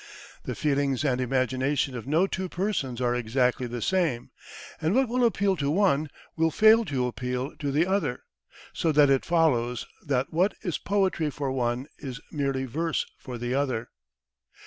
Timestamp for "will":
5.07-5.23, 6.35-6.49